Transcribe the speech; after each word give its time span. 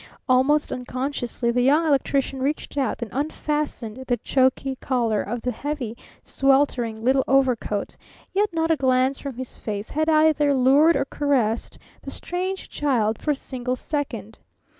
Almost 0.27 0.71
unconsciously 0.71 1.51
the 1.51 1.61
Young 1.61 1.85
Electrician 1.85 2.41
reached 2.41 2.75
out 2.75 3.03
and 3.03 3.11
unfastened 3.13 4.03
the 4.07 4.17
choky 4.17 4.75
collar 4.77 5.21
of 5.21 5.43
the 5.43 5.51
heavy, 5.51 5.95
sweltering 6.23 6.99
little 7.05 7.23
overcoat; 7.27 7.97
yet 8.33 8.49
not 8.51 8.71
a 8.71 8.75
glance 8.75 9.19
from 9.19 9.35
his 9.37 9.55
face 9.55 9.91
had 9.91 10.09
either 10.09 10.55
lured 10.55 10.95
or 10.95 11.05
caressed 11.05 11.77
the 12.01 12.09
strange 12.09 12.67
child 12.67 13.21
for 13.21 13.29
a 13.29 13.35
single 13.35 13.75
second. 13.75 14.39